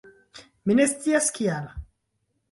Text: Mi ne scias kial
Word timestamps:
Mi 0.69 0.77
ne 0.79 0.87
scias 0.93 1.27
kial 1.35 1.67